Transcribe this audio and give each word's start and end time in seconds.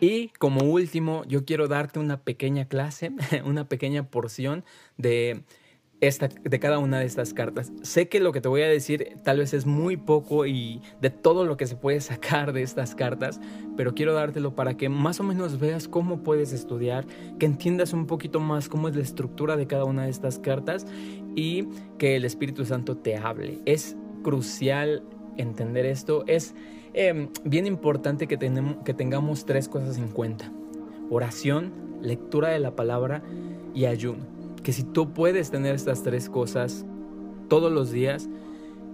Y 0.00 0.28
como 0.38 0.64
último, 0.64 1.24
yo 1.26 1.44
quiero 1.44 1.68
darte 1.68 1.98
una 1.98 2.22
pequeña 2.22 2.66
clase, 2.66 3.12
una 3.44 3.68
pequeña 3.68 4.08
porción 4.08 4.64
de 4.96 5.44
esta, 6.00 6.28
de 6.28 6.58
cada 6.58 6.78
una 6.78 6.98
de 6.98 7.04
estas 7.04 7.34
cartas. 7.34 7.72
Sé 7.82 8.08
que 8.08 8.20
lo 8.20 8.32
que 8.32 8.40
te 8.40 8.48
voy 8.48 8.62
a 8.62 8.68
decir 8.68 9.18
tal 9.22 9.38
vez 9.38 9.52
es 9.52 9.66
muy 9.66 9.98
poco 9.98 10.46
y 10.46 10.80
de 11.00 11.10
todo 11.10 11.44
lo 11.44 11.56
que 11.56 11.66
se 11.66 11.76
puede 11.76 12.00
sacar 12.00 12.52
de 12.52 12.62
estas 12.62 12.94
cartas, 12.94 13.40
pero 13.76 13.94
quiero 13.94 14.14
dártelo 14.14 14.54
para 14.54 14.76
que 14.76 14.88
más 14.88 15.20
o 15.20 15.22
menos 15.22 15.60
veas 15.60 15.88
cómo 15.88 16.22
puedes 16.22 16.52
estudiar, 16.52 17.06
que 17.38 17.46
entiendas 17.46 17.92
un 17.92 18.06
poquito 18.06 18.40
más 18.40 18.68
cómo 18.68 18.88
es 18.88 18.96
la 18.96 19.02
estructura 19.02 19.56
de 19.56 19.66
cada 19.66 19.84
una 19.84 20.04
de 20.04 20.10
estas 20.10 20.38
cartas 20.38 20.86
y 21.36 21.68
que 21.98 22.16
el 22.16 22.24
Espíritu 22.24 22.64
Santo 22.64 22.96
te 22.96 23.16
hable. 23.16 23.60
Es 23.66 23.96
crucial 24.22 25.02
entender 25.36 25.86
esto. 25.86 26.24
Es 26.26 26.54
em, 26.94 27.28
bien 27.44 27.66
importante 27.66 28.26
que, 28.26 28.36
tenemos, 28.36 28.76
que 28.84 28.94
tengamos 28.94 29.44
tres 29.44 29.68
cosas 29.68 29.98
en 29.98 30.08
cuenta. 30.08 30.52
Oración, 31.10 31.72
lectura 32.00 32.48
de 32.48 32.60
la 32.60 32.76
palabra 32.76 33.22
y 33.74 33.84
ayuno 33.84 34.40
que 34.62 34.72
si 34.72 34.84
tú 34.84 35.12
puedes 35.12 35.50
tener 35.50 35.74
estas 35.74 36.02
tres 36.02 36.28
cosas 36.28 36.84
todos 37.48 37.72
los 37.72 37.90
días, 37.90 38.28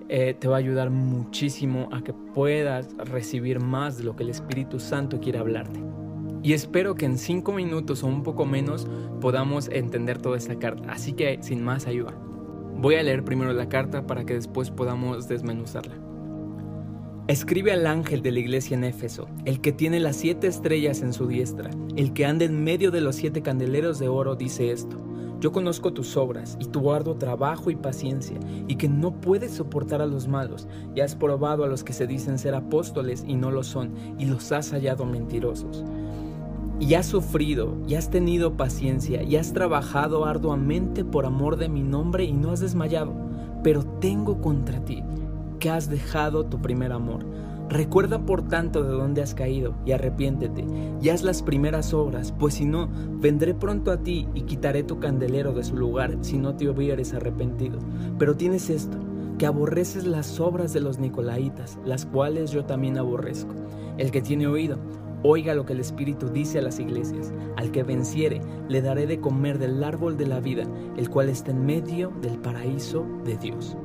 eh, 0.08 0.34
te 0.38 0.48
va 0.48 0.56
a 0.56 0.58
ayudar 0.58 0.90
muchísimo 0.90 1.88
a 1.92 2.02
que 2.02 2.12
puedas 2.12 2.94
recibir 2.96 3.60
más 3.60 3.98
de 3.98 4.04
lo 4.04 4.14
que 4.14 4.22
el 4.22 4.30
Espíritu 4.30 4.78
Santo 4.78 5.20
quiere 5.20 5.38
hablarte. 5.38 5.82
Y 6.42 6.52
espero 6.52 6.94
que 6.94 7.06
en 7.06 7.18
cinco 7.18 7.52
minutos 7.52 8.04
o 8.04 8.06
un 8.06 8.22
poco 8.22 8.46
menos 8.46 8.86
podamos 9.20 9.68
entender 9.68 10.18
toda 10.18 10.36
esta 10.36 10.56
carta. 10.58 10.92
Así 10.92 11.12
que 11.12 11.38
sin 11.42 11.62
más 11.62 11.86
ayuda. 11.86 12.14
Voy 12.76 12.94
a 12.94 13.02
leer 13.02 13.24
primero 13.24 13.52
la 13.52 13.68
carta 13.68 14.06
para 14.06 14.24
que 14.24 14.34
después 14.34 14.70
podamos 14.70 15.26
desmenuzarla. 15.26 16.05
Escribe 17.28 17.72
al 17.72 17.88
ángel 17.88 18.22
de 18.22 18.30
la 18.30 18.38
iglesia 18.38 18.76
en 18.76 18.84
Éfeso, 18.84 19.26
el 19.46 19.60
que 19.60 19.72
tiene 19.72 19.98
las 19.98 20.14
siete 20.14 20.46
estrellas 20.46 21.02
en 21.02 21.12
su 21.12 21.26
diestra, 21.26 21.70
el 21.96 22.12
que 22.12 22.24
anda 22.24 22.44
en 22.44 22.62
medio 22.62 22.92
de 22.92 23.00
los 23.00 23.16
siete 23.16 23.42
candeleros 23.42 23.98
de 23.98 24.06
oro, 24.06 24.36
dice 24.36 24.70
esto. 24.70 24.96
Yo 25.40 25.50
conozco 25.50 25.92
tus 25.92 26.16
obras 26.16 26.56
y 26.60 26.66
tu 26.66 26.92
arduo 26.92 27.16
trabajo 27.16 27.68
y 27.72 27.74
paciencia, 27.74 28.38
y 28.68 28.76
que 28.76 28.88
no 28.88 29.20
puedes 29.20 29.50
soportar 29.50 30.00
a 30.02 30.06
los 30.06 30.28
malos, 30.28 30.68
y 30.94 31.00
has 31.00 31.16
probado 31.16 31.64
a 31.64 31.66
los 31.66 31.82
que 31.82 31.92
se 31.92 32.06
dicen 32.06 32.38
ser 32.38 32.54
apóstoles 32.54 33.24
y 33.26 33.34
no 33.34 33.50
lo 33.50 33.64
son, 33.64 33.92
y 34.20 34.26
los 34.26 34.52
has 34.52 34.70
hallado 34.70 35.04
mentirosos. 35.04 35.82
Y 36.78 36.94
has 36.94 37.06
sufrido, 37.06 37.76
y 37.88 37.96
has 37.96 38.08
tenido 38.08 38.56
paciencia, 38.56 39.24
y 39.24 39.34
has 39.34 39.52
trabajado 39.52 40.26
arduamente 40.26 41.04
por 41.04 41.26
amor 41.26 41.56
de 41.56 41.68
mi 41.68 41.82
nombre 41.82 42.22
y 42.22 42.32
no 42.32 42.52
has 42.52 42.60
desmayado. 42.60 43.12
Pero 43.64 43.82
tengo 43.82 44.40
contra 44.40 44.84
ti 44.84 45.02
que 45.58 45.70
has 45.70 45.88
dejado 45.88 46.46
tu 46.46 46.60
primer 46.60 46.92
amor. 46.92 47.24
Recuerda 47.68 48.24
por 48.24 48.46
tanto 48.46 48.84
de 48.84 48.90
dónde 48.90 49.22
has 49.22 49.34
caído 49.34 49.74
y 49.84 49.92
arrepiéntete 49.92 50.64
y 51.02 51.08
haz 51.08 51.22
las 51.22 51.42
primeras 51.42 51.92
obras, 51.92 52.32
pues 52.38 52.54
si 52.54 52.64
no, 52.64 52.88
vendré 53.18 53.54
pronto 53.54 53.90
a 53.90 53.98
ti 53.98 54.28
y 54.34 54.42
quitaré 54.42 54.84
tu 54.84 55.00
candelero 55.00 55.52
de 55.52 55.64
su 55.64 55.76
lugar 55.76 56.16
si 56.20 56.38
no 56.38 56.54
te 56.54 56.68
hubieres 56.68 57.12
arrepentido. 57.12 57.78
Pero 58.18 58.36
tienes 58.36 58.70
esto, 58.70 58.98
que 59.38 59.46
aborreces 59.46 60.06
las 60.06 60.40
obras 60.40 60.72
de 60.72 60.80
los 60.80 60.98
nicolaitas, 60.98 61.78
las 61.84 62.06
cuales 62.06 62.52
yo 62.52 62.64
también 62.64 62.98
aborrezco. 62.98 63.54
El 63.98 64.10
que 64.10 64.22
tiene 64.22 64.46
oído, 64.46 64.78
oiga 65.22 65.54
lo 65.54 65.66
que 65.66 65.72
el 65.72 65.80
Espíritu 65.80 66.28
dice 66.28 66.60
a 66.60 66.62
las 66.62 66.78
iglesias. 66.78 67.32
Al 67.56 67.70
que 67.72 67.82
venciere, 67.82 68.40
le 68.68 68.80
daré 68.80 69.06
de 69.06 69.20
comer 69.20 69.58
del 69.58 69.82
árbol 69.82 70.16
de 70.16 70.26
la 70.26 70.40
vida, 70.40 70.64
el 70.96 71.10
cual 71.10 71.28
está 71.28 71.50
en 71.50 71.66
medio 71.66 72.12
del 72.22 72.38
paraíso 72.38 73.04
de 73.24 73.36
Dios. 73.36 73.76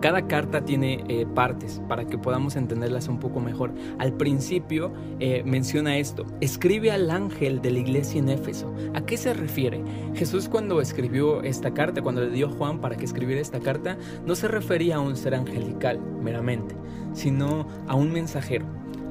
Cada 0.00 0.26
carta 0.26 0.64
tiene 0.64 1.04
eh, 1.08 1.26
partes 1.26 1.80
para 1.88 2.06
que 2.06 2.18
podamos 2.18 2.56
entenderlas 2.56 3.08
un 3.08 3.18
poco 3.18 3.40
mejor. 3.40 3.72
Al 3.98 4.12
principio 4.12 4.92
eh, 5.20 5.42
menciona 5.44 5.98
esto, 5.98 6.26
escribe 6.40 6.90
al 6.90 7.10
ángel 7.10 7.62
de 7.62 7.70
la 7.70 7.78
iglesia 7.78 8.18
en 8.18 8.28
Éfeso. 8.28 8.72
¿A 8.94 9.00
qué 9.06 9.16
se 9.16 9.32
refiere? 9.32 9.82
Jesús 10.14 10.48
cuando 10.48 10.80
escribió 10.80 11.42
esta 11.42 11.72
carta, 11.72 12.02
cuando 12.02 12.22
le 12.22 12.30
dio 12.30 12.48
Juan 12.48 12.80
para 12.80 12.96
que 12.96 13.04
escribiera 13.04 13.40
esta 13.40 13.60
carta, 13.60 13.96
no 14.26 14.34
se 14.34 14.48
refería 14.48 14.96
a 14.96 15.00
un 15.00 15.16
ser 15.16 15.34
angelical 15.34 16.00
meramente, 16.22 16.74
sino 17.14 17.66
a 17.86 17.94
un 17.94 18.12
mensajero 18.12 18.66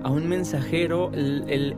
a 0.06 0.12
un 0.12 0.29
mensajero, 0.29 1.12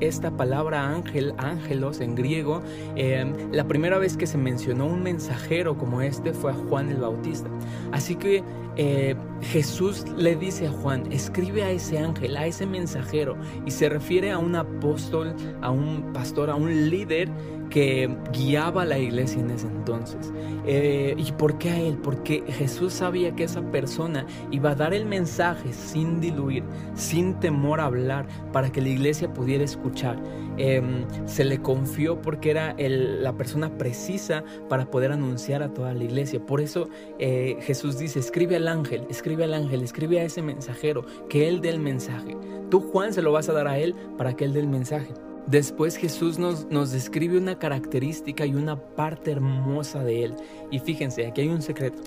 esta 0.02 0.36
palabra 0.36 0.90
ángel, 0.90 1.34
ángelos 1.38 2.02
en 2.02 2.14
griego, 2.14 2.62
eh, 2.98 3.26
la 3.54 3.70
primera 3.70 4.00
vez 4.00 4.18
que 4.18 4.28
se 4.28 4.38
mencionó 4.38 4.86
un 4.86 5.02
mensajero 5.02 5.78
como 5.78 6.02
este 6.02 6.34
fue 6.34 6.52
a 6.52 6.54
Juan 6.54 6.90
el 6.90 6.98
Bautista. 6.98 7.50
Así 7.94 8.16
que 8.16 8.44
eh, 8.78 9.16
Jesús 9.42 10.06
le 10.16 10.36
dice 10.36 10.68
a 10.68 10.72
Juan, 10.72 11.12
escribe 11.12 11.64
a 11.64 11.72
ese 11.72 11.98
ángel, 11.98 12.38
a 12.38 12.46
ese 12.46 12.66
mensajero, 12.66 13.36
y 13.66 13.72
se 13.72 13.90
refiere 13.90 14.32
a 14.32 14.38
un 14.38 14.56
apóstol, 14.56 15.36
a 15.62 15.72
un 15.72 16.14
pastor, 16.14 16.50
a 16.50 16.56
un 16.56 16.90
líder 16.90 17.30
que 17.70 18.10
guiaba 18.32 18.84
a 18.84 18.86
la 18.86 18.98
iglesia 18.98 19.42
en 19.42 19.52
ese 19.52 19.68
entonces. 19.68 20.32
Eh, 20.66 21.16
¿Y 21.18 21.32
por 21.34 21.58
qué 21.58 21.70
a 21.70 21.80
él? 21.80 21.98
Porque 21.98 22.44
Jesús 22.48 22.94
sabía 22.94 23.36
que 23.36 23.44
esa 23.44 23.62
persona 23.72 24.26
iba 24.52 24.72
a 24.72 24.76
dar 24.76 24.94
el 24.94 25.06
mensaje 25.06 25.72
sin 25.72 26.20
diluir, 26.20 26.64
sin 26.94 27.40
temor 27.40 27.80
a 27.80 27.86
hablar, 27.86 28.28
para 28.52 28.72
que 28.72 28.82
la 28.82 28.90
iglesia 28.90 29.34
pudiera 29.34 29.64
escuchar. 29.64 30.22
Em, 30.58 31.06
se 31.26 31.46
le 31.46 31.62
confió 31.62 32.22
porque 32.22 32.50
era 32.52 32.76
la 32.78 33.34
persona 33.34 33.78
precisa 33.78 34.44
para 34.70 34.90
poder 34.90 35.12
anunciar 35.12 35.64
a 35.64 35.74
toda 35.74 35.94
la 35.94 36.04
iglesia. 36.04 36.40
Por 36.46 36.62
eso 36.62 36.90
eh, 37.20 37.58
Jesús 37.62 37.98
dice, 37.98 38.20
escribe 38.20 38.56
al 38.56 38.68
ángel, 38.68 39.06
escribe 39.10 39.44
al 39.44 39.54
ángel, 39.54 39.84
escribe 39.84 40.20
a 40.20 40.24
ese 40.24 40.42
mensajero, 40.42 41.06
que 41.30 41.48
él 41.48 41.62
dé 41.62 41.70
el 41.70 41.80
mensaje. 41.80 42.36
Tú, 42.70 42.82
Juan, 42.82 43.14
se 43.14 43.22
lo 43.22 43.32
vas 43.32 43.50
a 43.50 43.54
dar 43.54 43.68
a 43.68 43.78
él 43.78 43.96
para 44.18 44.36
que 44.36 44.46
él 44.46 44.54
dé 44.54 44.60
el 44.60 44.68
mensaje. 44.68 45.14
Después 45.48 45.96
Jesús 45.96 46.38
nos, 46.38 46.66
nos, 46.70 46.92
describe 46.92 47.38
una 47.38 47.58
característica 47.58 48.46
y 48.46 48.54
una 48.54 48.76
parte 48.76 49.32
hermosa 49.32 50.04
de 50.04 50.26
Él. 50.26 50.36
Y 50.72 50.80
fíjense, 50.80 51.26
aquí 51.26 51.42
hay 51.42 51.48
un 51.48 51.62
secreto. 51.62 52.02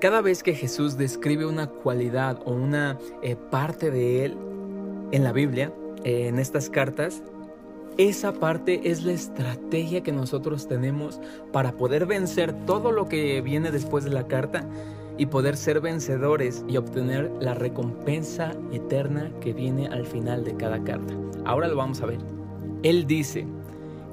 Cada 0.00 0.20
vez 0.20 0.42
que 0.42 0.54
Jesús 0.54 0.98
describe 0.98 1.46
una 1.46 1.68
cualidad 1.68 2.40
o 2.44 2.52
una 2.52 2.98
eh, 3.22 3.36
parte 3.36 3.90
de 3.90 4.24
Él 4.24 4.36
en 5.12 5.24
la 5.24 5.32
Biblia, 5.32 5.72
eh, 6.04 6.26
en 6.28 6.38
estas 6.38 6.68
cartas, 6.68 7.22
esa 7.98 8.32
parte 8.32 8.90
es 8.90 9.04
la 9.04 9.12
estrategia 9.12 10.02
que 10.02 10.12
nosotros 10.12 10.66
tenemos 10.66 11.20
para 11.52 11.72
poder 11.72 12.06
vencer 12.06 12.52
todo 12.66 12.90
lo 12.90 13.08
que 13.08 13.40
viene 13.42 13.70
después 13.70 14.04
de 14.04 14.10
la 14.10 14.26
carta 14.26 14.66
y 15.18 15.26
poder 15.26 15.56
ser 15.56 15.80
vencedores 15.80 16.64
y 16.68 16.78
obtener 16.78 17.30
la 17.40 17.54
recompensa 17.54 18.52
eterna 18.72 19.30
que 19.40 19.52
viene 19.52 19.86
al 19.86 20.06
final 20.06 20.42
de 20.44 20.56
cada 20.56 20.82
carta. 20.82 21.14
Ahora 21.44 21.68
lo 21.68 21.76
vamos 21.76 22.00
a 22.00 22.06
ver. 22.06 22.41
Él 22.82 23.06
dice, 23.06 23.46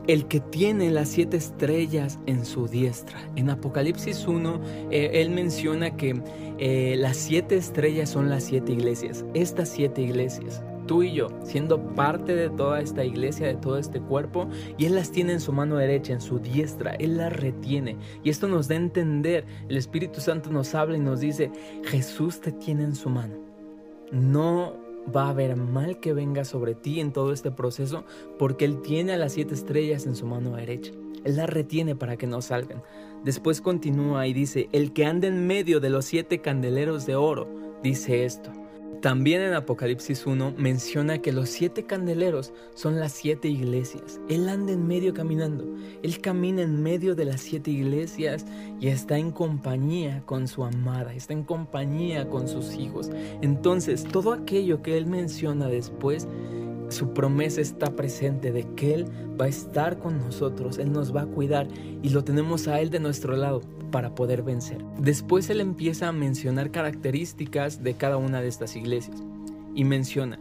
el 0.09 0.28
que 0.28 0.40
tiene 0.40 0.90
las 0.90 1.09
siete 1.09 1.38
estrellas 1.38 2.18
en 2.25 2.44
su 2.44 2.68
diestra. 2.68 3.19
En 3.35 3.50
Apocalipsis 3.50 4.28
1, 4.28 4.62
eh, 4.90 5.12
él 5.13 5.30
menciona 5.30 5.96
que 5.96 6.22
eh, 6.57 6.96
las 6.97 7.16
siete 7.16 7.56
estrellas 7.57 8.09
son 8.09 8.28
las 8.28 8.44
siete 8.44 8.72
iglesias. 8.72 9.24
Estas 9.35 9.69
siete 9.69 10.02
iglesias, 10.02 10.63
tú 10.88 11.03
y 11.03 11.13
yo, 11.13 11.28
siendo 11.44 11.94
parte 11.94 12.35
de 12.35 12.50
toda 12.50 12.81
esta 12.81 13.06
iglesia, 13.06 13.46
de 13.46 13.53
todo 13.53 13.78
este 13.78 14.02
cuerpo, 14.02 14.50
y 14.80 14.86
Él 14.86 14.96
las 14.96 15.12
tiene 15.12 15.34
en 15.34 15.40
su 15.40 15.53
mano 15.53 15.78
derecha, 15.78 16.13
en 16.13 16.22
su 16.22 16.40
diestra, 16.40 16.96
Él 16.96 17.18
las 17.18 17.31
retiene. 17.31 17.96
Y 18.24 18.31
esto 18.31 18.47
nos 18.47 18.68
da 18.68 18.74
a 18.74 18.80
entender, 18.80 19.46
el 19.69 19.78
Espíritu 19.78 20.22
Santo 20.22 20.50
nos 20.50 20.74
habla 20.74 20.97
y 20.97 21.01
nos 21.01 21.19
dice, 21.19 21.51
Jesús 21.84 22.41
te 22.41 22.51
tiene 22.51 22.84
en 22.86 22.96
su 22.96 23.12
mano. 23.12 23.36
No 24.12 24.89
va 25.16 25.25
a 25.25 25.30
haber 25.30 25.56
mal 25.56 26.00
que 26.00 26.14
venga 26.14 26.46
sobre 26.46 26.75
ti 26.75 27.00
en 27.00 27.12
todo 27.12 27.34
este 27.34 27.52
proceso 27.52 28.06
porque 28.38 28.66
Él 28.66 28.81
tiene 28.81 29.14
a 29.14 29.18
las 29.18 29.34
siete 29.34 29.53
estrellas 29.53 30.06
en 30.06 30.16
su 30.16 30.25
mano 30.25 30.56
derecha. 30.56 30.92
Él 31.24 31.36
las 31.36 31.50
retiene 31.50 31.96
para 31.96 32.18
que 32.18 32.28
no 32.28 32.42
salgan. 32.42 32.81
Después 33.24 33.62
continúa 33.62 34.28
y 34.28 34.34
dice, 34.34 34.69
el 34.72 34.94
que 34.94 35.06
anda 35.06 35.28
en 35.28 35.46
medio 35.46 35.80
de 35.80 35.90
los 35.90 36.06
siete 36.06 36.40
candeleros 36.40 37.06
de 37.06 37.16
oro, 37.16 37.48
dice 37.84 38.24
esto. 38.24 38.52
También 39.02 39.42
en 39.42 39.54
Apocalipsis 39.54 40.26
1 40.26 40.56
menciona 40.58 41.20
que 41.20 41.32
los 41.32 41.48
siete 41.48 41.84
candeleros 41.84 42.51
son 42.74 43.00
las 43.00 43.13
siete 43.13 43.48
iglesias. 43.48 44.19
Él 44.28 44.50
anda 44.50 44.74
en 44.74 44.88
medio 44.88 45.13
caminando. 45.13 45.66
Él 46.04 46.19
camina 46.19 46.63
en 46.63 46.84
medio 46.84 47.16
de 47.16 47.24
las 47.24 47.40
siete 47.40 47.72
iglesias 47.72 48.46
y 48.81 48.88
está 48.88 49.18
en 49.18 49.31
compañía 49.31 50.22
con 50.25 50.50
su 50.50 50.66
amada, 50.66 51.13
está 51.13 51.31
en 51.31 51.46
compañía 51.46 52.28
con 52.28 52.50
sus 52.50 52.75
hijos. 52.75 53.10
Entonces, 53.42 54.04
todo 54.04 54.34
aquello 54.34 54.81
que 54.81 54.98
él 54.98 55.06
menciona 55.06 55.68
después 55.68 56.28
su 56.90 57.13
promesa 57.13 57.62
está 57.62 57.96
presente 57.96 58.51
de 58.51 58.63
que 58.75 58.96
Él 58.96 59.06
va 59.40 59.46
a 59.46 59.50
estar 59.50 60.00
con 60.00 60.18
nosotros, 60.18 60.80
Él 60.80 60.92
nos 60.92 61.16
va 61.16 61.22
a 61.22 61.25
cuidar 61.28 61.68
y 62.01 62.10
lo 62.10 62.24
tenemos 62.24 62.68
a 62.68 62.81
Él 62.81 62.90
de 62.90 63.00
nuestro 63.00 63.36
lado 63.36 63.62
para 63.91 64.15
poder 64.15 64.44
vencer. 64.44 64.83
Después 64.97 65.50
Él 65.50 65.62
empieza 65.62 66.07
a 66.07 66.12
mencionar 66.12 66.71
características 66.71 67.83
de 67.83 67.94
cada 67.95 68.18
una 68.18 68.41
de 68.41 68.47
estas 68.47 68.75
iglesias 68.75 69.24
y 69.75 69.83
menciona, 69.83 70.39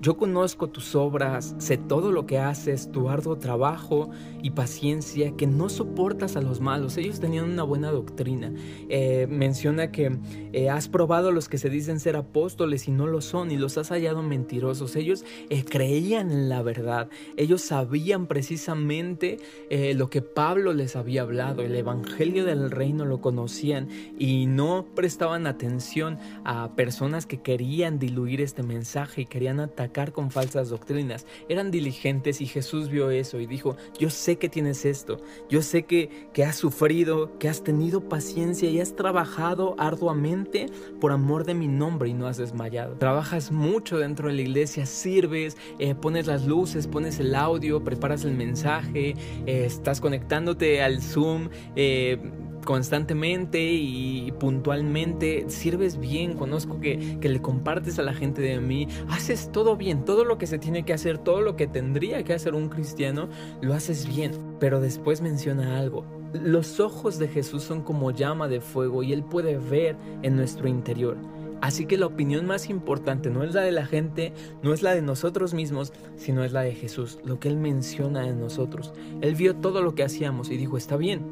yo 0.00 0.16
conozco 0.16 0.68
tus 0.68 0.94
obras, 0.94 1.54
sé 1.58 1.78
todo 1.78 2.12
lo 2.12 2.26
que 2.26 2.38
haces, 2.38 2.90
tu 2.92 3.08
arduo 3.08 3.38
trabajo 3.38 4.10
y 4.42 4.50
paciencia, 4.50 5.32
que 5.36 5.46
no 5.46 5.68
soportas 5.68 6.36
a 6.36 6.42
los 6.42 6.60
malos. 6.60 6.96
Ellos 6.96 7.18
tenían 7.18 7.50
una 7.50 7.62
buena 7.62 7.90
doctrina. 7.90 8.52
Eh, 8.88 9.26
menciona 9.28 9.90
que 9.90 10.18
eh, 10.52 10.68
has 10.68 10.88
probado 10.88 11.30
a 11.30 11.32
los 11.32 11.48
que 11.48 11.58
se 11.58 11.70
dicen 11.70 11.98
ser 11.98 12.16
apóstoles 12.16 12.88
y 12.88 12.92
no 12.92 13.06
lo 13.06 13.20
son, 13.20 13.50
y 13.50 13.56
los 13.56 13.78
has 13.78 13.88
hallado 13.88 14.22
mentirosos. 14.22 14.96
Ellos 14.96 15.24
eh, 15.48 15.64
creían 15.64 16.30
en 16.30 16.48
la 16.48 16.62
verdad. 16.62 17.08
Ellos 17.36 17.62
sabían 17.62 18.26
precisamente 18.26 19.38
lo 19.70 20.10
que 20.10 20.22
Pablo 20.22 20.72
les 20.72 20.96
había 20.96 21.22
hablado. 21.22 21.62
El 21.62 21.74
evangelio 21.74 22.44
del 22.44 22.70
reino 22.70 23.04
lo 23.04 23.20
conocían 23.20 23.88
y 24.18 24.46
no 24.46 24.86
prestaban 24.94 25.46
atención 25.46 26.18
a 26.44 26.74
personas 26.76 27.26
que 27.26 27.40
querían 27.40 27.98
diluir 27.98 28.40
este 28.40 28.62
mensaje 28.62 29.22
y 29.22 29.26
querían 29.26 29.60
atacar 29.60 29.85
con 30.12 30.30
falsas 30.30 30.68
doctrinas. 30.68 31.26
Eran 31.48 31.70
diligentes 31.70 32.40
y 32.40 32.46
Jesús 32.46 32.88
vio 32.88 33.10
eso 33.10 33.40
y 33.40 33.46
dijo, 33.46 33.76
yo 33.98 34.10
sé 34.10 34.36
que 34.36 34.48
tienes 34.48 34.84
esto, 34.84 35.20
yo 35.48 35.62
sé 35.62 35.84
que, 35.84 36.28
que 36.32 36.44
has 36.44 36.56
sufrido, 36.56 37.38
que 37.38 37.48
has 37.48 37.62
tenido 37.62 38.08
paciencia 38.08 38.68
y 38.68 38.80
has 38.80 38.94
trabajado 38.96 39.74
arduamente 39.78 40.66
por 41.00 41.12
amor 41.12 41.44
de 41.44 41.54
mi 41.54 41.68
nombre 41.68 42.08
y 42.08 42.14
no 42.14 42.26
has 42.26 42.36
desmayado. 42.36 42.94
Trabajas 42.94 43.50
mucho 43.50 43.98
dentro 43.98 44.28
de 44.28 44.34
la 44.34 44.42
iglesia, 44.42 44.86
sirves, 44.86 45.56
eh, 45.78 45.94
pones 45.94 46.26
las 46.26 46.46
luces, 46.46 46.86
pones 46.86 47.18
el 47.20 47.34
audio, 47.34 47.82
preparas 47.82 48.24
el 48.24 48.34
mensaje, 48.34 49.14
eh, 49.46 49.64
estás 49.66 50.00
conectándote 50.00 50.82
al 50.82 51.00
Zoom. 51.00 51.48
Eh, 51.76 52.18
constantemente 52.66 53.62
y 53.62 54.30
puntualmente, 54.38 55.46
sirves 55.48 55.98
bien, 55.98 56.34
conozco 56.34 56.78
que, 56.80 57.18
que, 57.18 57.30
le 57.30 57.40
compartes 57.40 57.98
a 57.98 58.02
la 58.02 58.12
gente 58.12 58.42
de 58.42 58.60
mí, 58.60 58.88
haces 59.08 59.50
todo 59.50 59.78
bien, 59.78 60.04
todo 60.04 60.26
lo 60.26 60.36
que 60.36 60.46
se 60.46 60.58
tiene 60.58 60.84
que 60.84 60.92
hacer, 60.92 61.16
todo 61.16 61.40
lo 61.40 61.56
que 61.56 61.66
tendría 61.66 62.22
que 62.24 62.34
hacer 62.34 62.54
un 62.54 62.68
cristiano, 62.68 63.30
lo 63.62 63.72
haces 63.72 64.06
bien. 64.06 64.32
Pero 64.60 64.80
después 64.80 65.22
menciona 65.22 65.78
algo, 65.78 66.04
los 66.34 66.80
ojos 66.80 67.18
de 67.18 67.28
Jesús 67.28 67.62
son 67.62 67.82
como 67.82 68.10
llama 68.10 68.48
de 68.48 68.60
fuego 68.60 69.02
y 69.02 69.14
Él 69.14 69.24
puede 69.24 69.56
ver 69.56 69.96
en 70.22 70.36
nuestro 70.36 70.68
interior. 70.68 71.16
Así 71.62 71.86
que 71.86 71.96
la 71.96 72.06
opinión 72.06 72.46
más 72.46 72.68
importante 72.68 73.30
no 73.30 73.42
es 73.42 73.54
la 73.54 73.62
de 73.62 73.72
la 73.72 73.86
gente, 73.86 74.34
no 74.62 74.74
es 74.74 74.82
la 74.82 74.94
de 74.94 75.00
nosotros 75.00 75.54
mismos, 75.54 75.92
sino 76.16 76.44
es 76.44 76.52
la 76.52 76.60
de 76.60 76.74
Jesús, 76.74 77.18
lo 77.24 77.40
que 77.40 77.48
Él 77.48 77.56
menciona 77.56 78.28
en 78.28 78.40
nosotros. 78.40 78.92
Él 79.22 79.34
vio 79.34 79.56
todo 79.56 79.80
lo 79.80 79.94
que 79.94 80.02
hacíamos 80.02 80.50
y 80.50 80.58
dijo, 80.58 80.76
está 80.76 80.96
bien, 80.96 81.22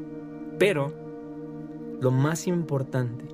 pero 0.57 1.04
lo 2.01 2.11
más 2.11 2.47
importante, 2.47 3.25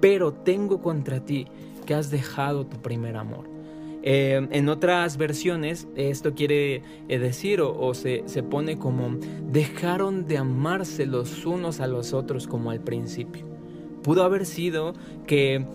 pero 0.00 0.32
tengo 0.32 0.80
contra 0.80 1.24
ti 1.24 1.46
que 1.86 1.94
has 1.94 2.10
dejado 2.10 2.66
tu 2.66 2.76
primer 2.78 3.16
amor. 3.16 3.58
Eh, 4.02 4.46
en 4.52 4.68
otras 4.68 5.16
versiones 5.16 5.88
esto 5.96 6.32
quiere 6.32 6.82
eh, 7.08 7.18
decir 7.18 7.60
o, 7.60 7.94
se, 7.94 8.22
se 8.26 8.44
pone 8.44 8.78
como 8.78 9.16
dejaron 9.50 10.26
de 10.26 10.38
amarse 10.38 11.04
los 11.04 11.44
unos 11.44 11.80
a 11.80 11.88
los 11.88 12.12
otros 12.12 12.46
como 12.46 12.70
al 12.70 12.80
principio. 12.80 13.44
Pudo 14.02 14.22
haber 14.22 14.46
sido 14.46 14.94
que 15.26 15.66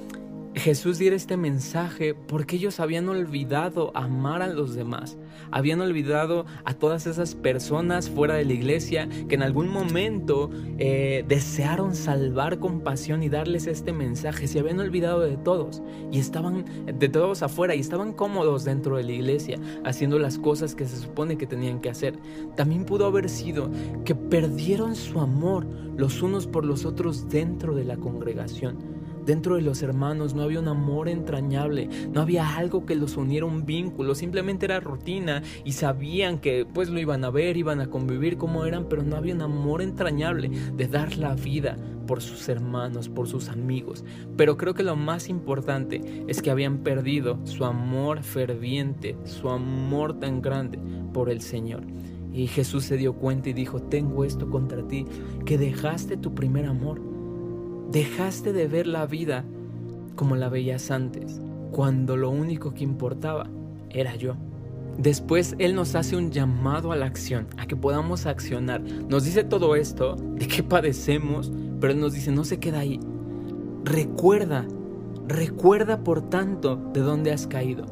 Jesús 0.56 1.00
diera 1.00 1.16
este 1.16 1.36
mensaje 1.36 2.14
porque 2.14 2.58
ellos 2.58 2.80
habían 2.80 3.10
olvidado 3.10 3.92
amar 3.96 4.44
a 4.44 4.48
los 4.48 4.76
demás, 4.76 5.18
habían 5.50 5.82
olvidado 5.82 6.46
a 6.64 6.76
todas 6.76 7.08
esas 7.08 7.34
personas 7.34 8.10
fuera 8.10 8.36
de 8.36 8.46
la 8.46 8.54
iglesia 8.54 9.10
que 9.28 9.34
en 9.34 9.42
algún 9.42 9.70
momento 9.70 10.52
eh, 10.78 11.26
desearon 11.28 11.96
salvar 11.96 12.60
con 12.60 12.82
pasión 12.82 13.24
y 13.24 13.30
darles 13.30 13.66
este 13.66 13.94
mensaje, 13.94 14.48
se 14.48 14.60
habían 14.60 14.80
olvidado 14.80 15.22
de 15.22 15.38
todos 15.38 15.82
y 16.12 16.20
estaban 16.20 16.66
de 16.86 17.10
todos 17.10 17.42
afuera 17.42 17.74
y 17.74 17.80
estaban 17.80 18.14
cómodos 18.14 18.64
dentro 18.64 18.98
de 18.98 19.04
la 19.04 19.12
iglesia 19.12 19.58
haciendo 19.84 20.20
las 20.20 20.38
cosas 20.38 20.76
que 20.76 20.86
se 20.86 20.98
supone 20.98 21.36
que 21.36 21.48
tenían 21.48 21.82
que 21.82 21.90
hacer. 21.90 22.20
También 22.56 22.86
pudo 22.86 23.08
haber 23.08 23.28
sido 23.28 23.72
que 24.06 24.14
perdieron 24.14 24.96
su 24.96 25.20
amor 25.20 25.66
los 25.98 26.22
unos 26.22 26.46
por 26.46 26.64
los 26.64 26.86
otros 26.86 27.28
dentro 27.30 27.74
de 27.74 27.86
la 27.86 27.98
congregación 27.98 28.93
Dentro 29.26 29.56
de 29.56 29.62
los 29.62 29.82
hermanos 29.82 30.34
no 30.34 30.44
había 30.44 30.60
un 30.60 30.68
amor 30.68 31.08
entrañable, 31.08 31.90
no 32.12 32.22
había 32.22 32.58
algo 32.58 32.86
que 32.86 32.96
los 32.96 33.16
uniera 33.16 33.46
un 33.46 33.66
vínculo, 33.66 34.16
simplemente 34.16 34.66
era 34.66 34.80
rutina 34.80 35.42
y 35.64 35.74
sabían 35.74 36.40
que 36.40 36.66
pues 36.66 36.90
lo 36.90 37.00
iban 37.00 37.24
a 37.24 37.30
ver, 37.30 37.56
iban 37.56 37.80
a 37.80 37.88
convivir 37.88 38.38
como 38.38 38.66
eran, 38.66 38.90
pero 38.90 39.04
no 39.04 39.16
había 39.16 39.34
un 39.34 39.42
amor 39.42 39.82
entrañable 39.82 40.50
de 40.50 40.88
dar 40.88 41.18
la 41.18 41.36
vida 41.36 41.78
por 42.06 42.22
sus 42.22 42.50
hermanos, 42.50 43.08
por 43.08 43.28
sus 43.28 43.50
amigos. 43.50 44.04
Pero 44.36 44.58
creo 44.58 44.74
que 44.74 44.84
lo 44.84 44.96
más 44.96 45.30
importante 45.30 46.26
es 46.28 46.42
que 46.42 46.52
habían 46.52 46.80
perdido 46.80 47.40
su 47.46 47.66
amor 47.66 48.24
ferviente, 48.24 49.16
su 49.24 49.50
amor 49.50 50.20
tan 50.20 50.42
grande 50.42 50.80
por 51.14 51.30
el 51.30 51.42
Señor. 51.42 51.84
Y 52.34 52.48
Jesús 52.48 52.84
se 52.86 52.98
dio 52.98 53.14
cuenta 53.14 53.50
y 53.50 53.54
dijo, 53.54 53.80
tengo 53.80 54.26
esto 54.26 54.50
contra 54.50 54.86
ti, 54.88 55.06
que 55.46 55.58
dejaste 55.58 56.18
tu 56.18 56.34
primer 56.34 56.66
amor. 56.66 57.13
Dejaste 57.94 58.54
de 58.54 58.68
ver 58.68 58.88
la 58.88 59.06
vida 59.06 59.46
como 60.16 60.36
la 60.36 60.50
veías 60.50 60.90
antes, 60.90 61.40
cuando 61.72 62.18
lo 62.18 62.32
único 62.32 62.74
que 62.74 62.84
importaba 62.84 63.52
era 63.92 64.16
yo. 64.16 64.36
Después 64.98 65.56
Él 65.60 65.76
nos 65.76 65.94
hace 65.94 66.18
un 66.18 66.32
llamado 66.32 66.92
a 66.92 66.96
la 66.96 67.06
acción, 67.06 67.46
a 67.56 67.68
que 67.68 67.76
podamos 67.76 68.26
accionar. 68.26 68.82
Nos 68.82 69.26
dice 69.26 69.44
todo 69.44 69.76
esto, 69.76 70.16
de 70.16 70.48
qué 70.48 70.64
padecemos, 70.64 71.52
pero 71.80 71.94
nos 71.94 72.14
dice, 72.14 72.32
no 72.32 72.46
se 72.46 72.60
queda 72.60 72.80
ahí. 72.80 73.00
Recuerda, 73.84 74.66
recuerda 75.28 76.04
por 76.04 76.28
tanto 76.32 76.78
de 76.94 77.02
dónde 77.02 77.32
has 77.32 77.46
caído. 77.46 77.86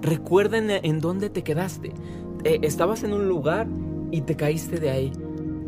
Recuerda 0.00 0.58
en, 0.58 1.00
dónde 1.00 1.30
te 1.30 1.42
quedaste. 1.42 1.94
Eh, 2.44 2.60
estabas 2.62 3.02
en 3.02 3.12
un 3.12 3.28
lugar 3.28 3.66
y 4.12 4.20
te 4.20 4.36
caíste 4.36 4.78
de 4.78 4.90
ahí. 4.90 5.12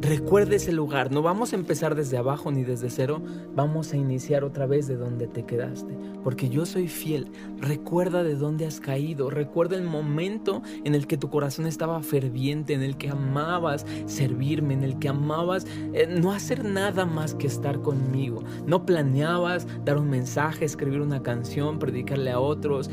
Recuerda 0.00 0.56
ese 0.56 0.72
lugar, 0.72 1.12
no 1.12 1.20
vamos 1.20 1.52
a 1.52 1.56
empezar 1.56 1.94
desde 1.94 2.16
abajo 2.16 2.50
ni 2.50 2.64
desde 2.64 2.88
cero, 2.88 3.22
vamos 3.54 3.92
a 3.92 3.98
iniciar 3.98 4.44
otra 4.44 4.64
vez 4.64 4.88
de 4.88 4.96
donde 4.96 5.26
te 5.26 5.44
quedaste, 5.44 5.94
porque 6.24 6.48
yo 6.48 6.64
soy 6.64 6.88
fiel. 6.88 7.30
Recuerda 7.58 8.22
de 8.22 8.34
dónde 8.34 8.64
has 8.64 8.80
caído, 8.80 9.28
recuerda 9.28 9.76
el 9.76 9.84
momento 9.84 10.62
en 10.84 10.94
el 10.94 11.06
que 11.06 11.18
tu 11.18 11.28
corazón 11.28 11.66
estaba 11.66 12.02
ferviente, 12.02 12.72
en 12.72 12.82
el 12.82 12.96
que 12.96 13.10
amabas 13.10 13.84
servirme, 14.06 14.72
en 14.72 14.84
el 14.84 14.98
que 14.98 15.10
amabas 15.10 15.66
eh, 15.92 16.06
no 16.06 16.32
hacer 16.32 16.64
nada 16.64 17.04
más 17.04 17.34
que 17.34 17.46
estar 17.46 17.82
conmigo. 17.82 18.42
No 18.66 18.86
planeabas 18.86 19.66
dar 19.84 19.98
un 19.98 20.08
mensaje, 20.08 20.64
escribir 20.64 21.02
una 21.02 21.22
canción, 21.22 21.78
predicarle 21.78 22.30
a 22.30 22.40
otros. 22.40 22.90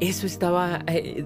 Eso 0.00 0.26
estaba 0.26 0.84
eh, 0.86 1.24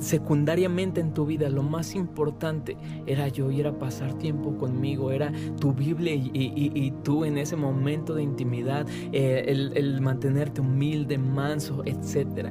secundariamente 0.00 1.00
en 1.00 1.12
tu 1.12 1.26
vida 1.26 1.48
lo 1.48 1.62
más 1.62 1.94
importante 1.94 2.76
era 3.06 3.28
yo 3.28 3.50
y 3.50 3.60
era 3.60 3.78
pasar 3.78 4.14
tiempo 4.14 4.56
conmigo, 4.56 5.10
era 5.10 5.32
tu 5.60 5.72
Biblia 5.72 6.14
y, 6.14 6.92
tú 7.02 7.24
en 7.24 7.38
ese 7.38 7.56
momento 7.56 8.14
de 8.14 8.22
intimidad, 8.22 8.86
eh, 9.12 9.44
el, 9.46 10.00
mantenerte 10.00 10.60
humilde, 10.60 11.18
manso, 11.18 11.82
etc. 11.84 12.48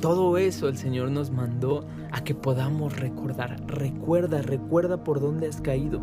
Todo 0.00 0.36
eso 0.38 0.68
el 0.68 0.76
Señor 0.76 1.10
nos 1.10 1.30
mandó 1.30 1.86
a 2.12 2.22
que 2.22 2.34
podamos 2.34 2.98
recordar. 2.98 3.62
Recuerda, 3.66 4.42
recuerda 4.42 5.02
por 5.02 5.20
dónde 5.20 5.48
has 5.48 5.60
caído 5.60 6.00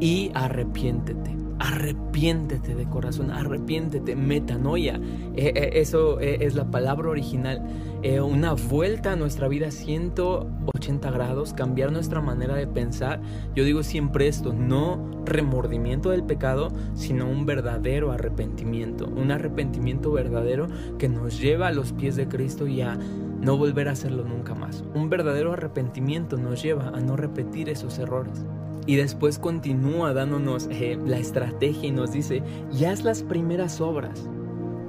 y 0.00 0.30
arrepiéntete. 0.34 1.36
Arrepiéntete 1.58 2.74
de 2.74 2.84
corazón, 2.86 3.30
arrepiéntete, 3.30 4.16
metanoia. 4.16 5.00
Eh, 5.36 5.52
eh, 5.54 5.70
eso 5.74 6.18
es 6.20 6.54
la 6.54 6.70
palabra 6.70 7.08
original 7.08 7.62
eh, 8.02 8.20
una 8.20 8.54
vuelta 8.54 9.12
a 9.12 9.16
nuestra 9.16 9.46
vida 9.46 9.70
180 9.70 11.10
grados, 11.10 11.54
cambiar 11.54 11.92
nuestra 11.92 12.20
manera 12.20 12.56
de 12.56 12.66
pensar. 12.66 13.20
Yo 13.54 13.64
digo 13.64 13.82
siempre 13.82 14.26
esto, 14.26 14.52
no 14.52 15.10
remordimiento 15.24 16.10
del 16.10 16.24
pecado, 16.24 16.72
sino 16.94 17.28
un 17.28 17.46
verdadero 17.46 18.10
arrepentimiento, 18.10 19.06
un 19.06 19.30
arrepentimiento 19.30 20.10
verdadero 20.10 20.66
que 20.98 21.08
nos 21.08 21.40
lleva 21.40 21.68
a 21.68 21.72
los 21.72 21.92
pies 21.92 22.16
de 22.16 22.26
Cristo 22.26 22.66
y 22.66 22.80
a 22.80 22.98
no 23.40 23.56
volver 23.56 23.88
a 23.88 23.92
hacerlo 23.92 24.24
nunca 24.24 24.54
más. 24.54 24.84
Un 24.94 25.08
verdadero 25.08 25.52
arrepentimiento 25.52 26.36
nos 26.36 26.62
lleva 26.62 26.88
a 26.88 27.00
no 27.00 27.16
repetir 27.16 27.68
esos 27.68 27.98
errores. 27.98 28.44
Y 28.84 28.96
después 28.96 29.38
continúa 29.38 30.12
dándonos 30.12 30.68
eh, 30.70 30.98
la 31.06 31.18
estrategia 31.18 31.88
y 31.88 31.92
nos 31.92 32.12
dice, 32.12 32.42
ya 32.72 32.90
haz 32.90 33.04
las 33.04 33.22
primeras 33.22 33.80
obras. 33.80 34.28